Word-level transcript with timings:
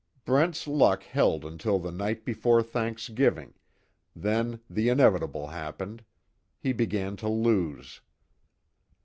Brent's 0.25 0.65
luck 0.65 1.03
held 1.03 1.45
until 1.45 1.77
the 1.77 1.91
night 1.91 2.25
before 2.25 2.63
Thanksgiving, 2.63 3.53
then 4.15 4.59
the 4.67 4.89
inevitable 4.89 5.49
happened 5.49 6.03
he 6.57 6.73
began 6.73 7.15
to 7.17 7.29
lose. 7.29 8.01